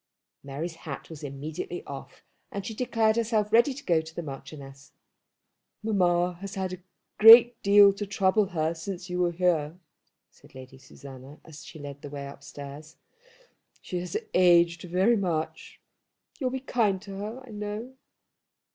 [0.43, 4.93] Mary's hat was immediately off, and she declared herself ready to go to the Marchioness.
[5.83, 6.81] "Mamma has had a
[7.19, 9.77] great deal to trouble her since you were here,"
[10.31, 12.97] said Lady Susanna, as she led the way upstairs.
[13.79, 15.79] "She has aged very much.
[16.39, 17.93] You'll be kind to her, I know."